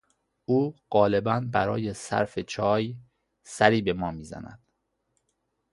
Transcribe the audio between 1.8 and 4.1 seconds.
صرف چای سری به